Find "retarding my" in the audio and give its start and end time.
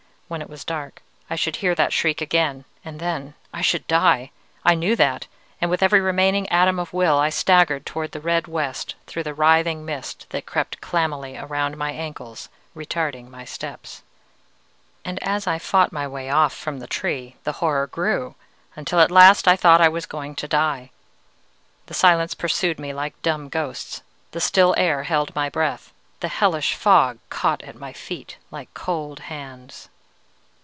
12.73-13.43